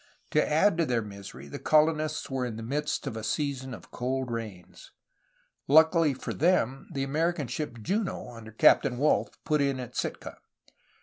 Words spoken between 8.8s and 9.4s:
Wolfe)